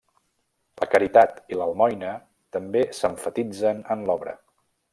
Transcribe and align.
La 0.83 0.87
caritat 0.93 1.35
i 1.55 1.59
l'almoina 1.59 2.15
també 2.57 2.83
s'emfatitzen 3.01 3.85
en 3.97 4.03
l'obra. 4.09 4.35